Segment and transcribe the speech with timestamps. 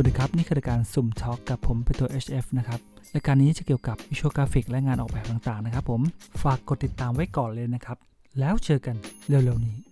[0.00, 2.80] วัสดีครับ นี่คือรายการสุ่มทอล์กกับผมเป็นตัว HF นะครับ
[3.14, 6.00] รายการนี้จะเกี่ยวกับวิชวลกราฟิกและงานออกแบบต่างๆนะครับผม
[6.42, 7.96] ฝากกดติดตามไว้ก่อนเลยนะครับ
[8.38, 8.96] แล้วเจอกัน
[9.28, 9.87] เร็วๆนี้